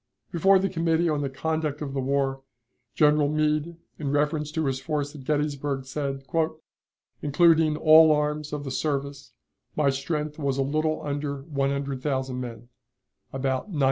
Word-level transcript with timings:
Before 0.31 0.57
the 0.57 0.67
Committee 0.67 1.07
on 1.09 1.21
the 1.21 1.29
Conduct 1.29 1.79
of 1.79 1.93
the 1.93 1.99
War, 1.99 2.41
General 2.95 3.29
Meade, 3.29 3.77
in 3.99 4.09
reference 4.09 4.51
to 4.53 4.65
his 4.65 4.79
force 4.79 5.13
at 5.13 5.25
Gettysburg, 5.25 5.85
said, 5.85 6.23
"Including 7.21 7.77
all 7.77 8.11
arms 8.11 8.51
of 8.51 8.63
the 8.63 8.71
service, 8.71 9.33
my 9.75 9.91
strength 9.91 10.39
was 10.39 10.57
a 10.57 10.63
little 10.63 11.03
under 11.05 11.43
100,000 11.43 12.39
men 12.41 12.69
about 13.31 13.65
95,000." 13.69 13.79